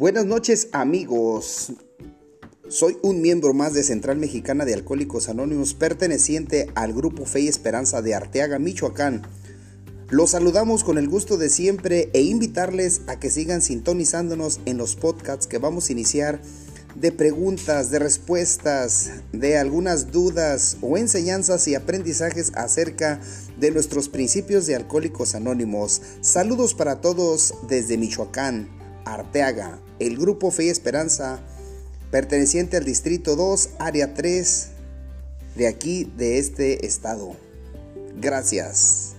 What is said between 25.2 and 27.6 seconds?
Anónimos. Saludos para todos